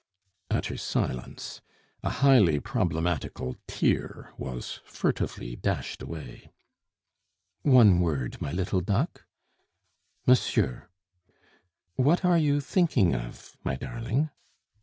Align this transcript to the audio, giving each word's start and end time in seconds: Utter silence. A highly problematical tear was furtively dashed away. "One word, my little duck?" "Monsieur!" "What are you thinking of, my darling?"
Utter 0.49 0.77
silence. 0.77 1.61
A 2.01 2.09
highly 2.09 2.59
problematical 2.59 3.55
tear 3.67 4.33
was 4.35 4.79
furtively 4.83 5.55
dashed 5.55 6.01
away. 6.01 6.49
"One 7.61 7.99
word, 7.99 8.41
my 8.41 8.51
little 8.51 8.81
duck?" 8.81 9.27
"Monsieur!" 10.25 10.89
"What 11.97 12.25
are 12.25 12.39
you 12.39 12.61
thinking 12.61 13.13
of, 13.13 13.55
my 13.63 13.75
darling?" 13.75 14.31